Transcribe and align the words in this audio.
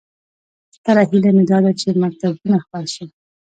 ستره 0.75 1.03
هیله 1.09 1.31
مې 1.35 1.43
داده 1.51 1.71
چې 1.79 1.87
مکتبونه 2.03 2.57
خلاص 2.65 2.89
شي 2.95 3.05